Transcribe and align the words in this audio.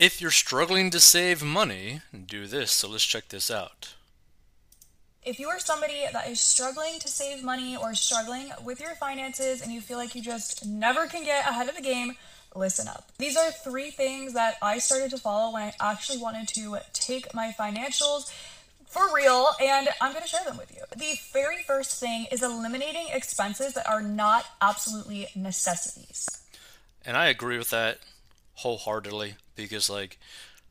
If 0.00 0.22
you're 0.22 0.30
struggling 0.30 0.88
to 0.92 0.98
save 0.98 1.42
money, 1.42 2.00
do 2.26 2.46
this. 2.46 2.70
So 2.70 2.88
let's 2.88 3.04
check 3.04 3.28
this 3.28 3.50
out. 3.50 3.92
If 5.22 5.38
you 5.38 5.48
are 5.48 5.58
somebody 5.58 6.06
that 6.10 6.26
is 6.26 6.40
struggling 6.40 6.98
to 7.00 7.08
save 7.08 7.44
money 7.44 7.76
or 7.76 7.94
struggling 7.94 8.50
with 8.64 8.80
your 8.80 8.94
finances 8.94 9.60
and 9.60 9.70
you 9.70 9.82
feel 9.82 9.98
like 9.98 10.14
you 10.14 10.22
just 10.22 10.64
never 10.64 11.06
can 11.06 11.22
get 11.22 11.46
ahead 11.46 11.68
of 11.68 11.76
the 11.76 11.82
game, 11.82 12.14
listen 12.54 12.88
up. 12.88 13.12
These 13.18 13.36
are 13.36 13.50
three 13.50 13.90
things 13.90 14.32
that 14.32 14.56
I 14.62 14.78
started 14.78 15.10
to 15.10 15.18
follow 15.18 15.52
when 15.52 15.64
I 15.64 15.74
actually 15.78 16.16
wanted 16.16 16.48
to 16.48 16.78
take 16.94 17.34
my 17.34 17.54
financials 17.60 18.32
for 18.86 19.14
real, 19.14 19.50
and 19.60 19.90
I'm 20.00 20.12
going 20.12 20.22
to 20.22 20.28
share 20.28 20.46
them 20.46 20.56
with 20.56 20.74
you. 20.74 20.82
The 20.96 21.20
very 21.30 21.62
first 21.62 22.00
thing 22.00 22.26
is 22.32 22.42
eliminating 22.42 23.08
expenses 23.12 23.74
that 23.74 23.86
are 23.86 24.00
not 24.00 24.46
absolutely 24.62 25.28
necessities. 25.36 26.26
And 27.04 27.18
I 27.18 27.26
agree 27.26 27.58
with 27.58 27.68
that 27.68 27.98
wholeheartedly 28.54 29.34
because, 29.62 29.90
like, 29.90 30.18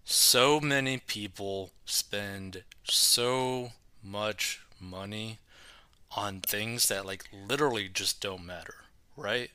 so 0.03 0.59
many 0.59 0.97
people 0.97 1.71
spend 1.85 2.63
so 2.83 3.71
much 4.03 4.61
money 4.79 5.39
on 6.15 6.41
things 6.41 6.87
that, 6.87 7.05
like, 7.05 7.25
literally 7.47 7.89
just 7.89 8.21
don't 8.21 8.45
matter, 8.45 8.75
right? 9.15 9.51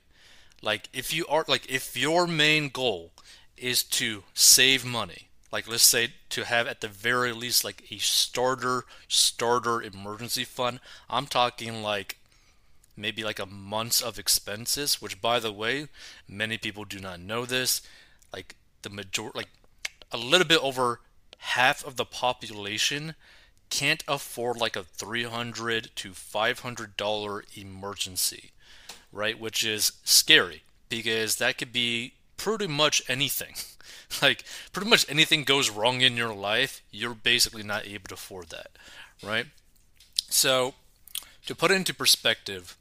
Like, 0.61 0.89
if 0.93 1.13
you 1.13 1.25
are, 1.27 1.45
like, 1.47 1.69
if 1.69 1.97
your 1.97 2.27
main 2.27 2.69
goal 2.69 3.11
is 3.57 3.83
to 3.83 4.23
save 4.33 4.85
money, 4.85 5.29
like 5.55 5.69
let's 5.69 5.83
say 5.83 6.09
to 6.27 6.43
have 6.43 6.67
at 6.67 6.81
the 6.81 6.87
very 6.89 7.31
least 7.31 7.63
like 7.63 7.89
a 7.89 7.97
starter 7.97 8.83
starter 9.07 9.81
emergency 9.81 10.43
fund 10.43 10.81
i'm 11.09 11.25
talking 11.25 11.81
like 11.81 12.17
maybe 12.97 13.23
like 13.23 13.39
a 13.39 13.45
month's 13.45 14.01
of 14.01 14.19
expenses 14.19 15.01
which 15.01 15.21
by 15.21 15.39
the 15.39 15.53
way 15.53 15.87
many 16.27 16.57
people 16.57 16.83
do 16.83 16.99
not 16.99 17.21
know 17.21 17.45
this 17.45 17.81
like 18.33 18.55
the 18.85 18.89
major 18.89 19.29
like 19.33 19.49
a 20.11 20.17
little 20.17 20.47
bit 20.47 20.63
over 20.63 21.01
half 21.39 21.85
of 21.85 21.97
the 21.97 22.05
population 22.05 23.15
can't 23.69 24.03
afford 24.07 24.55
like 24.57 24.77
a 24.77 24.83
300 24.83 25.89
to 25.95 26.13
500 26.13 26.95
dollar 26.95 27.43
emergency 27.55 28.51
right 29.11 29.37
which 29.39 29.65
is 29.65 29.91
scary 30.05 30.63
because 30.87 31.35
that 31.35 31.57
could 31.57 31.73
be 31.73 32.13
pretty 32.37 32.67
much 32.67 33.03
anything 33.09 33.55
like 34.21 34.43
pretty 34.71 34.89
much 34.89 35.05
anything 35.09 35.43
goes 35.43 35.69
wrong 35.69 36.01
in 36.01 36.17
your 36.17 36.33
life, 36.33 36.81
you're 36.91 37.13
basically 37.13 37.63
not 37.63 37.85
able 37.85 38.07
to 38.07 38.13
afford 38.13 38.49
that, 38.49 38.71
right? 39.23 39.47
So, 40.29 40.73
to 41.45 41.55
put 41.55 41.71
it 41.71 41.75
into 41.75 41.93
perspective, 41.93 42.75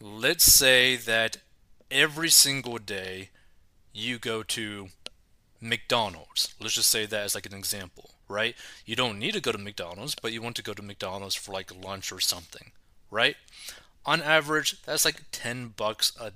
let's 0.00 0.44
say 0.44 0.96
that 0.96 1.38
every 1.90 2.30
single 2.30 2.78
day 2.78 3.30
you 3.92 4.18
go 4.18 4.42
to 4.42 4.88
McDonald's. 5.62 6.54
Let's 6.60 6.74
just 6.74 6.90
say 6.90 7.06
that 7.06 7.24
as 7.24 7.34
like 7.34 7.46
an 7.46 7.54
example, 7.54 8.10
right? 8.28 8.54
You 8.84 8.96
don't 8.96 9.18
need 9.18 9.34
to 9.34 9.40
go 9.40 9.52
to 9.52 9.58
McDonald's, 9.58 10.14
but 10.14 10.32
you 10.32 10.42
want 10.42 10.56
to 10.56 10.62
go 10.62 10.74
to 10.74 10.82
McDonald's 10.82 11.34
for 11.34 11.52
like 11.52 11.84
lunch 11.84 12.12
or 12.12 12.20
something, 12.20 12.72
right? 13.10 13.36
On 14.04 14.20
average, 14.20 14.82
that's 14.82 15.04
like 15.04 15.22
10 15.30 15.74
bucks 15.76 16.12
a 16.20 16.32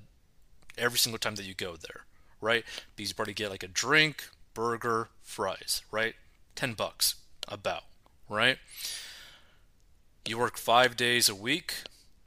every 0.77 0.99
single 0.99 1.17
time 1.17 1.35
that 1.35 1.45
you 1.45 1.55
go 1.55 1.75
there 1.75 2.05
right? 2.41 2.63
Because 2.95 3.09
you 3.09 3.15
probably 3.15 3.33
get 3.33 3.49
like 3.49 3.63
a 3.63 3.67
drink, 3.67 4.29
burger, 4.53 5.09
fries, 5.21 5.81
right? 5.91 6.15
10 6.55 6.73
bucks, 6.73 7.15
about, 7.47 7.83
right? 8.29 8.57
You 10.27 10.37
work 10.37 10.57
five 10.57 10.97
days 10.97 11.29
a 11.29 11.35
week, 11.35 11.73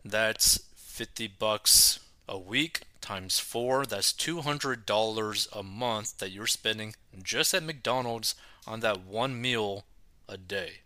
that's 0.04 0.60
50 0.76 1.28
bucks 1.38 2.00
a 2.28 2.38
week 2.38 2.82
times 3.00 3.38
four, 3.38 3.86
that's 3.86 4.12
$200 4.12 5.48
a 5.52 5.62
month 5.62 6.18
that 6.18 6.30
you're 6.30 6.46
spending 6.46 6.94
just 7.22 7.54
at 7.54 7.62
McDonald's 7.62 8.34
on 8.66 8.80
that 8.80 9.04
one 9.04 9.40
meal 9.40 9.84
a 10.28 10.36
day. 10.36 10.80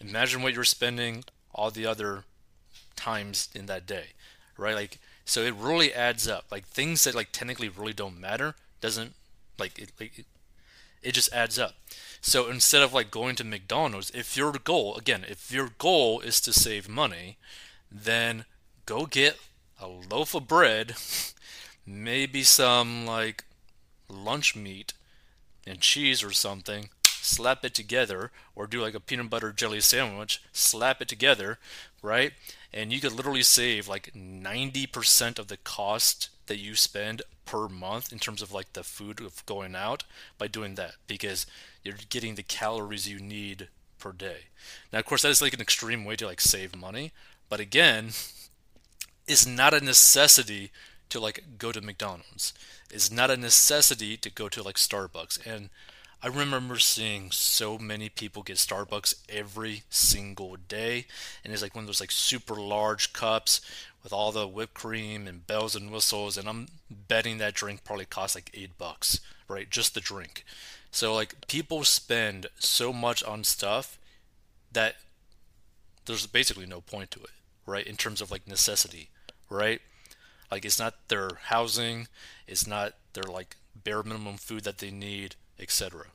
Imagine 0.00 0.42
what 0.42 0.54
you're 0.54 0.64
spending 0.64 1.24
all 1.54 1.70
the 1.70 1.86
other 1.86 2.24
times 2.94 3.48
in 3.54 3.66
that 3.66 3.86
day, 3.86 4.08
right? 4.56 4.74
Like 4.74 4.98
so 5.26 5.42
it 5.42 5.54
really 5.54 5.92
adds 5.92 6.28
up. 6.28 6.46
Like 6.50 6.66
things 6.66 7.04
that 7.04 7.14
like 7.14 7.32
technically 7.32 7.68
really 7.68 7.92
don't 7.92 8.18
matter 8.18 8.54
doesn't 8.80 9.14
like 9.58 9.78
it, 9.78 9.92
like, 9.98 10.18
it, 10.18 10.26
it 11.02 11.12
just 11.12 11.32
adds 11.32 11.58
up. 11.58 11.74
So 12.20 12.48
instead 12.48 12.82
of 12.82 12.94
like 12.94 13.10
going 13.10 13.36
to 13.36 13.44
McDonald's, 13.44 14.10
if 14.14 14.36
your 14.36 14.52
goal 14.52 14.96
again, 14.96 15.24
if 15.28 15.50
your 15.50 15.70
goal 15.78 16.20
is 16.20 16.40
to 16.42 16.52
save 16.52 16.88
money, 16.88 17.36
then 17.90 18.44
go 18.86 19.06
get 19.06 19.36
a 19.80 19.86
loaf 19.86 20.34
of 20.34 20.48
bread, 20.48 20.96
maybe 21.86 22.42
some 22.42 23.06
like 23.06 23.44
lunch 24.08 24.56
meat 24.56 24.92
and 25.66 25.80
cheese 25.80 26.22
or 26.22 26.32
something, 26.32 26.90
slap 27.06 27.64
it 27.64 27.74
together, 27.74 28.30
or 28.54 28.66
do 28.66 28.80
like 28.80 28.94
a 28.94 29.00
peanut 29.00 29.30
butter 29.30 29.52
jelly 29.52 29.80
sandwich, 29.80 30.42
slap 30.52 31.02
it 31.02 31.08
together, 31.08 31.58
right? 32.02 32.32
and 32.76 32.92
you 32.92 33.00
could 33.00 33.12
literally 33.12 33.42
save 33.42 33.88
like 33.88 34.12
90% 34.14 35.38
of 35.38 35.48
the 35.48 35.56
cost 35.56 36.28
that 36.46 36.58
you 36.58 36.74
spend 36.74 37.22
per 37.46 37.68
month 37.68 38.12
in 38.12 38.18
terms 38.18 38.42
of 38.42 38.52
like 38.52 38.74
the 38.74 38.84
food 38.84 39.20
of 39.20 39.44
going 39.46 39.74
out 39.74 40.04
by 40.36 40.46
doing 40.46 40.74
that 40.74 40.92
because 41.06 41.46
you're 41.82 41.94
getting 42.10 42.34
the 42.34 42.42
calories 42.42 43.08
you 43.08 43.18
need 43.18 43.68
per 43.98 44.12
day. 44.12 44.48
Now, 44.92 44.98
of 44.98 45.06
course, 45.06 45.22
that 45.22 45.30
is 45.30 45.40
like 45.40 45.54
an 45.54 45.60
extreme 45.62 46.04
way 46.04 46.16
to 46.16 46.26
like 46.26 46.40
save 46.40 46.76
money, 46.76 47.12
but 47.48 47.60
again, 47.60 48.10
it's 49.26 49.46
not 49.46 49.74
a 49.74 49.80
necessity 49.80 50.70
to 51.08 51.20
like 51.20 51.58
go 51.58 51.72
to 51.72 51.80
McDonald's. 51.80 52.52
It's 52.90 53.10
not 53.10 53.30
a 53.30 53.36
necessity 53.36 54.16
to 54.16 54.30
go 54.30 54.48
to 54.48 54.62
like 54.62 54.76
Starbucks. 54.76 55.44
And 55.46 55.70
I 56.22 56.28
remember 56.28 56.78
seeing 56.78 57.30
so 57.30 57.78
many 57.78 58.08
people 58.08 58.42
get 58.42 58.56
Starbucks 58.56 59.14
every 59.28 59.82
single 59.90 60.56
day, 60.56 61.06
and 61.44 61.52
it's 61.52 61.62
like 61.62 61.74
one 61.74 61.84
of 61.84 61.86
those 61.86 62.00
like 62.00 62.10
super 62.10 62.54
large 62.54 63.12
cups 63.12 63.60
with 64.02 64.12
all 64.12 64.32
the 64.32 64.46
whipped 64.46 64.74
cream 64.74 65.26
and 65.26 65.46
bells 65.46 65.76
and 65.76 65.90
whistles. 65.90 66.36
And 66.36 66.48
I'm 66.48 66.68
betting 66.90 67.38
that 67.38 67.54
drink 67.54 67.84
probably 67.84 68.06
costs 68.06 68.34
like 68.34 68.50
eight 68.54 68.78
bucks, 68.78 69.20
right? 69.48 69.68
Just 69.68 69.94
the 69.94 70.00
drink. 70.00 70.44
So 70.90 71.14
like 71.14 71.46
people 71.48 71.84
spend 71.84 72.46
so 72.58 72.92
much 72.92 73.22
on 73.22 73.44
stuff 73.44 73.98
that 74.72 74.96
there's 76.06 76.26
basically 76.26 76.66
no 76.66 76.80
point 76.80 77.10
to 77.12 77.20
it, 77.20 77.30
right? 77.66 77.86
In 77.86 77.96
terms 77.96 78.20
of 78.20 78.30
like 78.30 78.48
necessity, 78.48 79.10
right? 79.48 79.80
Like 80.50 80.64
it's 80.64 80.78
not 80.78 80.94
their 81.08 81.30
housing, 81.44 82.08
it's 82.46 82.66
not 82.66 82.94
their 83.12 83.24
like 83.24 83.56
bare 83.74 84.02
minimum 84.02 84.36
food 84.36 84.64
that 84.64 84.78
they 84.78 84.90
need 84.90 85.36
etc. 85.58 86.06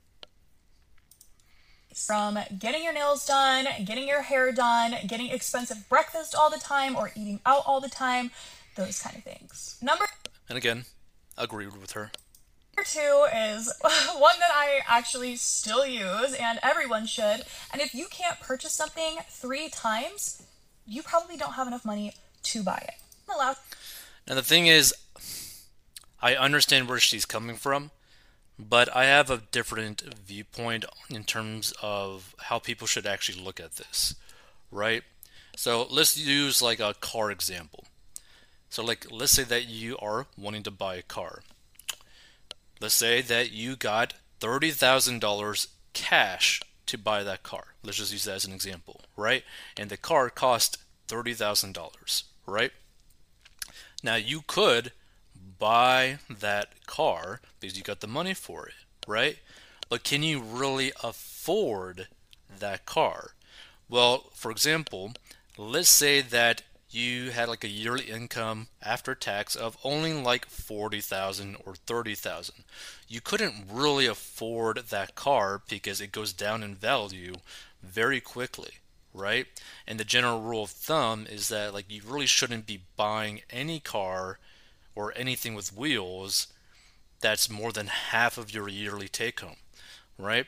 From 1.93 2.39
getting 2.57 2.83
your 2.83 2.93
nails 2.93 3.25
done, 3.25 3.67
getting 3.83 4.07
your 4.07 4.21
hair 4.21 4.51
done, 4.51 4.95
getting 5.07 5.29
expensive 5.29 5.89
breakfast 5.89 6.33
all 6.33 6.49
the 6.49 6.57
time, 6.57 6.95
or 6.95 7.11
eating 7.15 7.41
out 7.45 7.63
all 7.65 7.81
the 7.81 7.89
time, 7.89 8.31
those 8.75 8.99
kind 9.01 9.17
of 9.17 9.23
things. 9.23 9.77
Number 9.81 10.05
and 10.47 10.57
again, 10.57 10.85
agreed 11.37 11.75
with 11.75 11.91
her. 11.91 12.11
Number 12.75 12.87
two 12.87 13.27
is 13.35 13.73
one 13.81 14.35
that 14.39 14.51
I 14.53 14.79
actually 14.87 15.35
still 15.35 15.85
use, 15.85 16.33
and 16.33 16.59
everyone 16.63 17.05
should. 17.05 17.43
And 17.71 17.81
if 17.81 17.93
you 17.93 18.07
can't 18.09 18.39
purchase 18.39 18.71
something 18.71 19.17
three 19.29 19.67
times, 19.67 20.43
you 20.85 21.03
probably 21.03 21.35
don't 21.35 21.53
have 21.53 21.67
enough 21.67 21.83
money 21.83 22.13
to 22.43 22.63
buy 22.63 22.83
it. 22.87 22.95
Now 24.27 24.35
the 24.35 24.41
thing 24.41 24.67
is, 24.67 24.93
I 26.21 26.35
understand 26.35 26.87
where 26.87 26.99
she's 26.99 27.25
coming 27.25 27.55
from 27.55 27.91
but 28.69 28.95
I 28.95 29.05
have 29.05 29.29
a 29.29 29.41
different 29.51 30.01
viewpoint 30.01 30.85
in 31.09 31.23
terms 31.23 31.73
of 31.81 32.35
how 32.39 32.59
people 32.59 32.87
should 32.87 33.05
actually 33.05 33.41
look 33.41 33.59
at 33.59 33.73
this, 33.73 34.15
right? 34.71 35.03
So 35.55 35.87
let's 35.89 36.17
use 36.17 36.61
like 36.61 36.79
a 36.79 36.95
car 36.99 37.31
example. 37.31 37.85
So 38.69 38.83
like 38.83 39.07
let's 39.11 39.33
say 39.33 39.43
that 39.43 39.67
you 39.67 39.97
are 39.97 40.27
wanting 40.37 40.63
to 40.63 40.71
buy 40.71 40.95
a 40.95 41.01
car. 41.01 41.41
Let's 42.79 42.95
say 42.95 43.21
that 43.21 43.51
you 43.51 43.75
got 43.75 44.13
$30,000 44.39 45.67
cash 45.93 46.61
to 46.87 46.97
buy 46.97 47.23
that 47.23 47.43
car. 47.43 47.75
Let's 47.83 47.97
just 47.97 48.11
use 48.11 48.25
that 48.25 48.35
as 48.35 48.45
an 48.45 48.53
example, 48.53 49.01
right? 49.15 49.43
And 49.77 49.89
the 49.89 49.97
car 49.97 50.29
cost 50.29 50.77
$30,000, 51.07 52.23
right? 52.47 52.71
Now 54.03 54.15
you 54.15 54.41
could 54.47 54.91
buy 55.59 56.19
that 56.29 56.85
car 56.87 57.41
because 57.59 57.77
you 57.77 57.83
got 57.83 57.99
the 57.99 58.07
money 58.07 58.33
for 58.33 58.67
it, 58.67 58.73
right? 59.07 59.37
But 59.89 60.03
can 60.03 60.23
you 60.23 60.41
really 60.41 60.91
afford 61.03 62.07
that 62.59 62.85
car? 62.85 63.31
Well, 63.89 64.29
for 64.33 64.51
example, 64.51 65.13
let's 65.57 65.89
say 65.89 66.21
that 66.21 66.63
you 66.89 67.31
had 67.31 67.47
like 67.47 67.63
a 67.63 67.69
yearly 67.69 68.05
income 68.05 68.67
after 68.81 69.15
tax 69.15 69.55
of 69.55 69.77
only 69.83 70.13
like 70.13 70.45
40,000 70.45 71.57
or 71.65 71.75
30,000. 71.75 72.55
You 73.07 73.21
couldn't 73.21 73.65
really 73.71 74.05
afford 74.05 74.77
that 74.89 75.15
car 75.15 75.61
because 75.69 76.01
it 76.01 76.11
goes 76.11 76.33
down 76.33 76.63
in 76.63 76.75
value 76.75 77.35
very 77.81 78.19
quickly, 78.19 78.75
right? 79.13 79.47
And 79.87 79.99
the 79.99 80.05
general 80.05 80.41
rule 80.41 80.63
of 80.63 80.71
thumb 80.71 81.27
is 81.29 81.49
that 81.49 81.73
like 81.73 81.85
you 81.89 82.01
really 82.05 82.25
shouldn't 82.25 82.65
be 82.65 82.83
buying 82.95 83.41
any 83.49 83.79
car 83.79 84.39
or 84.95 85.13
anything 85.15 85.55
with 85.55 85.75
wheels 85.75 86.47
that's 87.21 87.49
more 87.49 87.71
than 87.71 87.87
half 87.87 88.37
of 88.37 88.53
your 88.53 88.67
yearly 88.67 89.07
take 89.07 89.39
home, 89.39 89.57
right? 90.17 90.45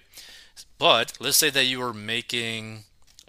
But 0.78 1.14
let's 1.20 1.38
say 1.38 1.50
that 1.50 1.66
you 1.66 1.82
are 1.82 1.94
making 1.94 2.84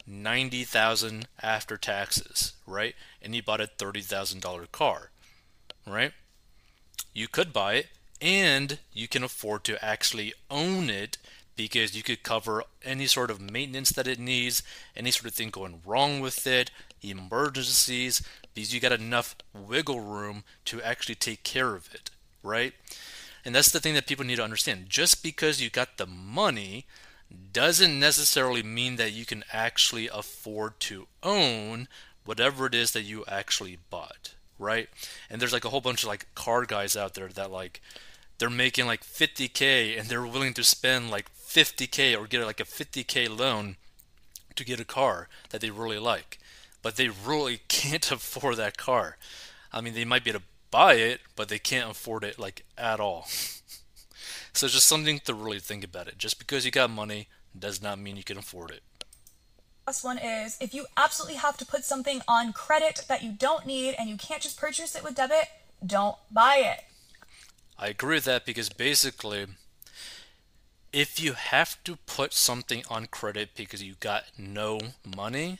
90,000 0.07 1.29
after 1.43 1.77
taxes, 1.77 2.53
right? 2.67 2.95
And 3.23 3.35
you 3.35 3.43
bought 3.43 3.61
a 3.61 3.71
$30,000 3.79 4.71
car, 4.73 5.11
right? 5.87 6.13
You 7.13 7.29
could 7.29 7.53
buy 7.53 7.75
it 7.75 7.87
and 8.21 8.79
you 8.93 9.09
can 9.09 9.23
afford 9.23 9.65
to 9.65 9.83
actually 9.85 10.33
own 10.51 10.91
it 10.91 11.19
because 11.57 11.97
you 11.97 12.03
could 12.03 12.23
cover 12.23 12.65
any 12.85 13.07
sort 13.07 13.31
of 13.31 13.41
maintenance 13.41 13.91
that 13.91 14.09
it 14.09 14.19
needs, 14.19 14.63
any 14.97 15.11
sort 15.11 15.27
of 15.27 15.35
thing 15.35 15.51
going 15.51 15.81
wrong 15.85 16.21
with 16.21 16.47
it, 16.47 16.71
emergencies, 17.03 18.23
because 18.55 18.75
you 18.75 18.81
got 18.81 18.93
enough 18.93 19.37
wiggle 19.53 20.01
room 20.01 20.45
to 20.65 20.83
actually 20.83 21.15
take 21.15 21.43
care 21.43 21.75
of 21.75 21.93
it, 21.95 22.11
right? 22.43 22.73
And 23.45 23.55
that's 23.55 23.71
the 23.71 23.81
thing 23.81 23.95
that 23.95 24.07
people 24.07 24.25
need 24.25 24.37
to 24.37 24.45
understand. 24.45 24.89
Just 24.89 25.23
because 25.23 25.61
you 25.61 25.71
got 25.71 25.99
the 25.99 26.07
money 26.07 26.87
doesn't 27.53 27.99
necessarily 27.99 28.63
mean 28.63 28.97
that 28.97 29.13
you 29.13 29.27
can 29.27 29.45
actually 29.53 30.09
afford 30.09 30.79
to 30.81 31.07
own 31.23 31.89
whatever 32.25 32.67
it 32.67 32.75
is 32.75 32.93
that 32.93 33.03
you 33.03 33.25
actually 33.29 33.79
bought, 33.91 34.35
right? 34.59 34.89
And 35.29 35.41
there's 35.41 35.53
like 35.53 35.65
a 35.65 35.69
whole 35.69 35.81
bunch 35.81 36.03
of 36.03 36.09
like 36.09 36.33
car 36.35 36.65
guys 36.65 36.97
out 36.97 37.15
there 37.15 37.29
that 37.29 37.51
like 37.51 37.83
they're 38.39 38.51
making 38.51 38.87
like 38.87 39.05
50k 39.05 39.99
and 39.99 40.09
they're 40.09 40.27
willing 40.27 40.55
to 40.55 40.65
spend 40.65 41.11
like 41.11 41.31
50k 41.55 42.19
or 42.19 42.27
get 42.27 42.45
like 42.45 42.61
a 42.61 42.65
50k 42.65 43.39
loan 43.39 43.77
to 44.57 44.65
get 44.65 44.81
a 44.81 44.85
car 44.85 45.29
that 45.51 45.61
they 45.61 45.71
really 45.71 45.99
like, 45.99 46.39
but 46.83 46.97
they 46.97 47.09
really 47.09 47.61
can't 47.69 48.11
afford 48.11 48.57
that 48.57 48.77
car. 48.77 49.17
I 49.73 49.81
mean, 49.81 49.95
they 49.95 50.05
might 50.05 50.25
be 50.25 50.31
able 50.31 50.41
to 50.41 50.47
buy 50.71 50.95
it, 50.95 51.21
but 51.37 51.49
they 51.49 51.59
can't 51.59 51.93
afford 51.93 52.25
it 52.25 52.39
like 52.39 52.65
at 52.77 52.99
all. 52.99 53.27
so 54.53 54.67
just 54.67 54.87
something 54.87 55.21
to 55.21 55.35
really 55.35 55.61
think 55.61 55.85
about 55.85 56.09
it. 56.09 56.19
Just 56.19 56.39
because 56.39 56.65
you 56.65 56.73
got 56.73 56.91
money 56.91 57.29
does 57.57 57.81
not 57.81 57.99
mean 57.99 58.17
you 58.17 58.25
can 58.25 58.39
afford 58.39 58.73
it. 58.73 58.83
Last 59.87 60.03
one 60.03 60.19
is 60.19 60.57
if 60.61 60.75
you 60.75 60.87
absolutely 60.97 61.37
have 61.37 61.57
to 61.59 61.67
put 61.67 61.85
something 61.85 62.23
on 62.27 62.53
credit 62.53 63.03
that 63.09 63.23
you 63.23 63.33
don't 63.33 63.67
need 63.67 63.95
and 63.99 64.09
you 64.09 64.17
can't 64.17 64.43
just 64.43 64.59
purchase 64.59 64.97
it 64.97 65.05
with 65.05 65.15
debit, 65.15 65.49
don't 65.85 66.17
buy 66.33 66.57
it. 66.57 66.85
I 67.79 67.89
agree 67.89 68.17
with 68.17 68.25
that 68.25 68.47
because 68.47 68.71
basically, 68.71 69.47
if 70.95 71.19
you 71.19 71.33
have 71.33 71.83
to 71.83 71.97
put 72.07 72.33
something 72.33 72.85
on 72.89 73.07
credit 73.07 73.51
because 73.57 73.83
you 73.83 73.95
got 73.99 74.27
no 74.39 74.79
money, 75.05 75.59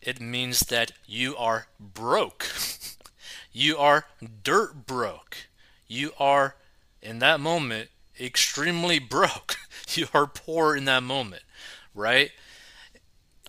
it 0.00 0.18
means 0.18 0.60
that 0.60 0.92
you 1.06 1.36
are 1.36 1.66
broke. 1.78 2.46
you 3.52 3.76
are 3.76 4.06
dirt 4.42 4.86
broke. 4.86 5.36
You 5.86 6.12
are, 6.18 6.56
in 7.02 7.18
that 7.18 7.38
moment, 7.38 7.90
extremely 8.18 8.98
broke. 8.98 9.56
you 9.90 10.06
are 10.14 10.26
poor 10.26 10.74
in 10.74 10.86
that 10.86 11.02
moment, 11.02 11.42
right? 11.94 12.30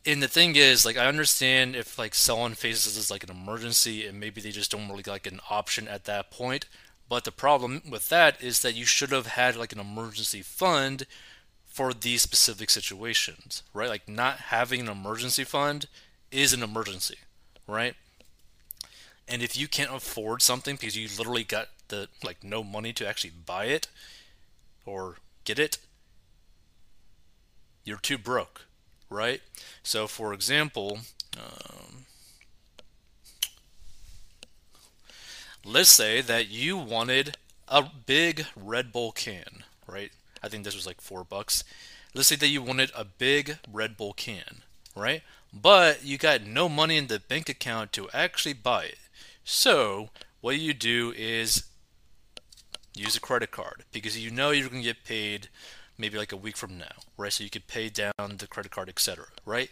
And 0.06 0.22
the 0.22 0.28
thing 0.28 0.58
is, 0.58 0.86
like, 0.86 0.98
I 0.98 1.06
understand 1.06 1.78
if 1.78 1.98
like 1.98 2.16
someone 2.16 2.54
faces 2.54 2.98
this 2.98 3.10
like 3.10 3.24
an 3.24 3.31
emergency 3.31 4.06
and 4.06 4.20
maybe 4.20 4.42
they 4.42 4.52
just 4.52 4.72
don't 4.72 4.90
really 4.90 5.04
like 5.08 5.25
an 5.25 5.40
option 5.50 5.88
at 5.88 6.04
that 6.04 6.31
point. 6.31 6.66
But 7.13 7.25
the 7.25 7.31
problem 7.31 7.83
with 7.88 8.10
that 8.10 8.42
is 8.42 8.63
that 8.63 8.74
you 8.74 8.86
should 8.86 9.12
have 9.12 9.27
had 9.27 9.56
like 9.56 9.71
an 9.71 9.80
emergency 9.80 10.42
fund 10.42 11.06
for 11.68 11.94
these 11.94 12.24
specific 12.24 12.71
situations, 12.71 13.62
right? 13.71 13.88
Like 13.88 14.10
not 14.10 14.38
having 14.50 14.80
an 14.80 14.89
emergency 14.89 15.44
fund 15.44 15.86
is 16.31 16.54
an 16.54 16.63
emergency, 16.63 17.18
right? 17.68 17.94
And 19.27 19.44
if 19.44 19.56
you 19.56 19.68
can't 19.68 19.94
afford 19.94 20.42
something 20.42 20.75
because 20.75 20.98
you 20.98 21.07
literally 21.15 21.44
got 21.44 21.68
the 21.89 22.07
like 22.24 22.44
no 22.44 22.63
money 22.63 22.94
to 22.94 23.07
actually 23.07 23.33
buy 23.45 23.65
it 23.65 23.89
or 24.83 25.18
get 25.45 25.60
it, 25.60 25.77
you're 27.83 27.98
too 27.98 28.18
broke, 28.18 28.65
right? 29.12 29.42
So, 29.83 30.07
for 30.07 30.33
example, 30.33 31.01
um, 31.38 31.83
let's 35.65 35.89
say 35.89 36.21
that 36.21 36.50
you 36.50 36.77
wanted 36.77 37.38
a 37.68 37.83
big 37.83 38.45
Red 38.56 38.92
Bull 38.92 39.12
can, 39.12 39.63
right? 39.88 40.12
I 40.44 40.50
think 40.50 40.63
this 40.63 40.75
was 40.75 40.86
like 40.86 41.01
four 41.01 41.24
bucks. 41.24 41.63
Let's 42.13 42.27
say 42.27 42.36
that 42.36 42.48
you 42.48 42.62
wanted 42.62 42.92
a 42.95 43.06
big 43.06 43.57
Red 43.71 43.98
Bull 43.98 44.13
can, 44.13 44.62
right? 44.95 45.21
But 45.54 46.04
you 46.04 46.18
got 46.18 46.44
no 46.44 46.68
money 46.68 46.98
in 46.98 47.07
the 47.07 47.19
bank 47.19 47.50
account 47.50 47.92
to 47.94 48.10
actually 48.13 48.54
buy 48.54 48.86
it. 48.86 48.98
So, 49.44 50.10
what 50.42 50.57
you 50.57 50.74
do 50.74 51.13
is 51.15 51.65
use 52.95 53.15
a 53.15 53.21
credit 53.21 53.51
card 53.51 53.83
because 53.92 54.18
you 54.18 54.31
know 54.31 54.51
you're 54.51 54.69
going 54.69 54.81
to 54.81 54.88
get 54.88 55.04
paid 55.04 55.48
maybe 55.98 56.18
like 56.18 56.31
a 56.31 56.38
week 56.38 56.57
from 56.57 56.77
now, 56.77 57.01
right? 57.18 57.31
So 57.31 57.44
you 57.44 57.50
could 57.50 57.68
pay 57.68 57.89
down 57.89 58.38
the 58.38 58.48
credit 58.48 58.71
card, 58.71 58.89
etc., 58.89 59.25
right? 59.45 59.69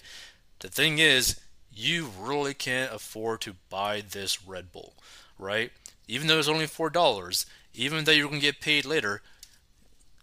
The 0.60 0.70
thing 0.70 1.00
is, 1.00 1.40
you 1.74 2.10
really 2.20 2.54
can't 2.54 2.94
afford 2.94 3.42
to 3.42 3.56
buy 3.70 4.02
this 4.02 4.46
Red 4.46 4.72
Bull, 4.72 4.94
right? 5.40 5.72
Even 6.12 6.28
though 6.28 6.40
it's 6.40 6.50
only 6.50 6.68
four 6.68 6.90
dollars, 6.90 7.46
even 7.74 8.04
though 8.04 8.12
you're 8.12 8.28
gonna 8.28 8.42
get 8.42 8.60
paid 8.60 8.84
later, 8.84 9.22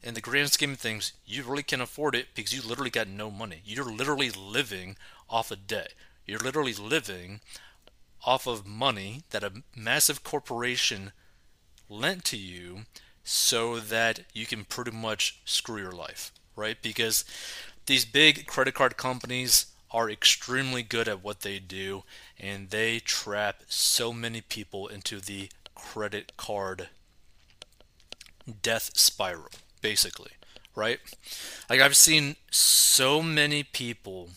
in 0.02 0.12
the 0.12 0.20
grand 0.20 0.52
scheme 0.52 0.72
of 0.72 0.78
things, 0.78 1.14
you 1.24 1.42
really 1.42 1.62
can't 1.62 1.80
afford 1.80 2.14
it 2.14 2.28
because 2.34 2.52
you 2.52 2.60
literally 2.60 2.90
got 2.90 3.08
no 3.08 3.30
money. 3.30 3.62
You're 3.64 3.90
literally 3.90 4.30
living 4.30 4.98
off 5.30 5.50
of 5.50 5.66
debt. 5.66 5.94
You're 6.26 6.40
literally 6.40 6.74
living 6.74 7.40
off 8.26 8.46
of 8.46 8.66
money 8.66 9.22
that 9.30 9.42
a 9.42 9.62
massive 9.74 10.22
corporation 10.22 11.12
lent 11.88 12.22
to 12.26 12.36
you 12.36 12.80
so 13.24 13.80
that 13.80 14.20
you 14.34 14.44
can 14.44 14.66
pretty 14.66 14.90
much 14.90 15.40
screw 15.46 15.80
your 15.80 15.92
life, 15.92 16.32
right? 16.54 16.76
Because 16.82 17.24
these 17.86 18.04
big 18.04 18.46
credit 18.46 18.74
card 18.74 18.98
companies 18.98 19.66
are 19.90 20.10
extremely 20.10 20.82
good 20.82 21.08
at 21.08 21.24
what 21.24 21.40
they 21.40 21.58
do 21.58 22.04
and 22.38 22.70
they 22.70 22.98
trap 22.98 23.62
so 23.68 24.12
many 24.12 24.40
people 24.40 24.86
into 24.86 25.18
the 25.20 25.48
credit 25.78 26.32
card 26.36 26.88
death 28.62 28.90
spiral, 28.96 29.50
basically, 29.80 30.32
right? 30.74 30.98
Like, 31.70 31.80
I've 31.80 31.96
seen 31.96 32.36
so 32.50 33.22
many 33.22 33.62
people 33.62 34.30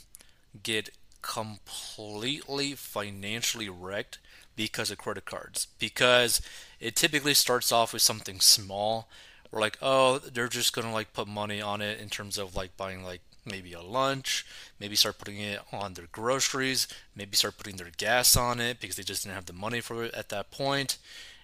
get 0.63 0.89
completely 1.21 2.73
financially 2.73 3.69
wrecked 3.69 4.19
because 4.55 4.91
of 4.91 4.97
credit 4.97 5.25
cards. 5.25 5.67
Because 5.79 6.41
it 6.79 6.95
typically 6.95 7.33
starts 7.33 7.71
off 7.71 7.93
with 7.93 8.01
something 8.01 8.39
small. 8.39 9.07
We're 9.51 9.61
like, 9.61 9.77
oh, 9.81 10.19
they're 10.19 10.47
just 10.47 10.73
gonna 10.73 10.93
like 10.93 11.13
put 11.13 11.27
money 11.27 11.61
on 11.61 11.81
it 11.81 12.00
in 12.00 12.10
terms 12.10 12.38
of 12.38 12.55
like 12.55 12.77
buying 12.77 13.03
like 13.03 13.21
maybe 13.45 13.74
a 13.74 13.81
lunch, 13.81 14.45
maybe 14.79 14.95
start 14.95 15.17
putting 15.17 15.39
it 15.39 15.60
on 15.71 15.93
their 15.93 16.07
groceries, 16.12 16.88
maybe 17.15 17.36
start 17.36 17.57
putting 17.57 17.75
their 17.75 17.91
gas 17.98 18.38
on 18.38 18.60
it 18.60 18.79
because 18.79 18.95
they 18.95 19.03
just 19.03 19.24
didn't 19.24 19.36
have 19.36 19.48
the 19.48 19.53
money 19.53 19.81
for 19.81 20.03
it 20.03 20.13
at 20.13 20.29
that 20.29 20.51
point 20.51 20.98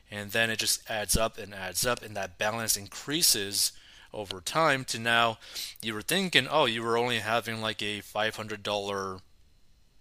and 0.10 0.32
then 0.32 0.50
it 0.50 0.60
just 0.60 0.90
adds 0.90 1.18
up 1.18 1.38
and 1.38 1.54
adds 1.54 1.86
up 1.86 2.04
and 2.04 2.16
that 2.16 2.38
balance 2.38 2.78
increases 2.78 3.72
over 4.14 4.40
time 4.40 4.86
to 4.86 4.98
now 4.98 5.38
you 5.82 5.94
were 5.94 6.02
thinking 6.02 6.48
oh 6.50 6.66
you 6.66 6.82
were 6.82 6.98
only 6.98 7.20
having 7.20 7.62
like 7.62 7.82
a 7.82 8.00
$500 8.02 9.22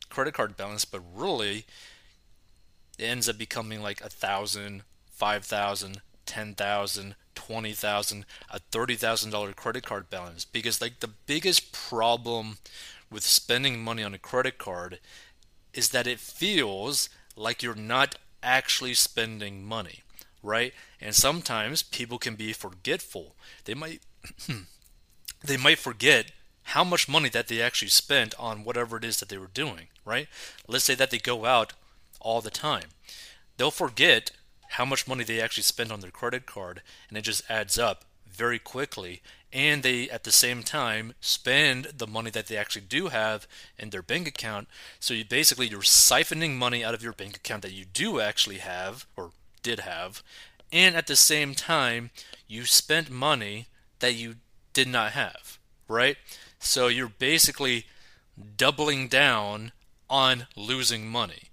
credit 0.08 0.34
card 0.34 0.56
balance 0.56 0.84
but 0.84 1.02
really 1.14 1.64
it 2.98 3.04
ends 3.04 3.28
up 3.28 3.36
becoming 3.36 3.82
like 3.82 4.00
a 4.00 4.08
thousand 4.08 4.82
five 5.16 5.44
thousand 5.44 6.02
ten 6.26 6.54
thousand 6.54 7.14
twenty 7.34 7.72
thousand 7.72 8.26
a 8.50 8.58
thirty 8.58 8.94
thousand 8.94 9.30
dollar 9.30 9.52
credit 9.52 9.84
card 9.84 10.10
balance. 10.10 10.44
Because 10.44 10.80
like 10.80 11.00
the 11.00 11.08
biggest 11.26 11.72
problem 11.72 12.58
with 13.10 13.24
spending 13.24 13.82
money 13.82 14.02
on 14.02 14.14
a 14.14 14.18
credit 14.18 14.58
card 14.58 14.98
is 15.72 15.90
that 15.90 16.06
it 16.06 16.20
feels 16.20 17.08
like 17.36 17.62
you're 17.62 17.74
not 17.74 18.16
actually 18.46 18.94
spending 18.94 19.66
money, 19.66 20.02
right? 20.42 20.72
And 21.00 21.14
sometimes 21.14 21.82
people 21.82 22.18
can 22.18 22.36
be 22.36 22.52
forgetful. 22.54 23.34
They 23.64 23.74
might 23.74 24.00
they 25.44 25.56
might 25.56 25.78
forget 25.78 26.32
how 26.70 26.84
much 26.84 27.08
money 27.08 27.28
that 27.28 27.48
they 27.48 27.60
actually 27.60 27.88
spent 27.88 28.34
on 28.38 28.64
whatever 28.64 28.96
it 28.96 29.04
is 29.04 29.20
that 29.20 29.28
they 29.28 29.38
were 29.38 29.46
doing, 29.52 29.88
right? 30.04 30.28
Let's 30.66 30.84
say 30.84 30.94
that 30.94 31.10
they 31.10 31.18
go 31.18 31.44
out 31.44 31.74
all 32.20 32.40
the 32.40 32.50
time. 32.50 32.88
They'll 33.56 33.70
forget 33.70 34.30
how 34.70 34.84
much 34.84 35.06
money 35.06 35.24
they 35.24 35.40
actually 35.40 35.62
spend 35.62 35.92
on 35.92 36.00
their 36.00 36.10
credit 36.10 36.46
card 36.46 36.82
and 37.08 37.16
it 37.18 37.22
just 37.22 37.48
adds 37.48 37.78
up 37.78 38.04
very 38.36 38.58
quickly 38.58 39.22
and 39.52 39.82
they 39.82 40.10
at 40.10 40.24
the 40.24 40.32
same 40.32 40.62
time 40.62 41.14
spend 41.20 41.86
the 41.96 42.06
money 42.06 42.30
that 42.30 42.46
they 42.46 42.56
actually 42.56 42.84
do 42.86 43.08
have 43.08 43.46
in 43.78 43.90
their 43.90 44.02
bank 44.02 44.28
account. 44.28 44.68
So 45.00 45.14
you 45.14 45.24
basically 45.24 45.68
you're 45.68 45.80
siphoning 45.80 46.56
money 46.56 46.84
out 46.84 46.94
of 46.94 47.02
your 47.02 47.12
bank 47.12 47.36
account 47.36 47.62
that 47.62 47.72
you 47.72 47.84
do 47.84 48.20
actually 48.20 48.58
have 48.58 49.06
or 49.16 49.30
did 49.62 49.80
have 49.80 50.22
and 50.72 50.94
at 50.94 51.06
the 51.06 51.16
same 51.16 51.54
time 51.54 52.10
you 52.46 52.64
spent 52.64 53.10
money 53.10 53.66
that 53.98 54.14
you 54.14 54.36
did 54.72 54.86
not 54.86 55.12
have 55.12 55.58
right? 55.88 56.16
So 56.58 56.88
you're 56.88 57.08
basically 57.08 57.86
doubling 58.56 59.08
down 59.08 59.72
on 60.08 60.46
losing 60.56 61.08
money 61.08 61.50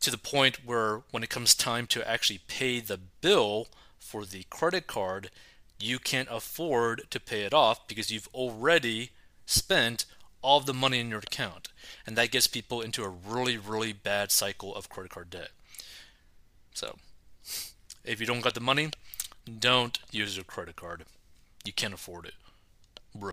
to 0.00 0.10
the 0.10 0.18
point 0.18 0.64
where 0.64 1.02
when 1.10 1.22
it 1.22 1.30
comes 1.30 1.54
time 1.54 1.86
to 1.88 2.08
actually 2.08 2.40
pay 2.46 2.80
the 2.80 2.98
bill 3.20 3.68
for 3.98 4.24
the 4.24 4.44
credit 4.50 4.86
card, 4.86 5.30
you 5.78 5.98
can't 5.98 6.28
afford 6.30 7.10
to 7.10 7.20
pay 7.20 7.42
it 7.42 7.52
off 7.52 7.86
because 7.86 8.10
you've 8.10 8.28
already 8.34 9.10
spent 9.44 10.06
all 10.42 10.60
the 10.60 10.74
money 10.74 11.00
in 11.00 11.10
your 11.10 11.18
account. 11.18 11.68
And 12.06 12.16
that 12.16 12.30
gets 12.30 12.46
people 12.46 12.80
into 12.80 13.04
a 13.04 13.08
really, 13.08 13.56
really 13.56 13.92
bad 13.92 14.30
cycle 14.30 14.74
of 14.74 14.88
credit 14.88 15.10
card 15.10 15.30
debt. 15.30 15.50
So, 16.72 16.96
if 18.04 18.20
you 18.20 18.26
don't 18.26 18.42
got 18.42 18.54
the 18.54 18.60
money, 18.60 18.90
don't 19.58 19.98
use 20.10 20.36
your 20.36 20.44
credit 20.44 20.76
card. 20.76 21.04
You 21.64 21.72
can't 21.72 21.94
afford 21.94 22.26
it. 22.26 22.34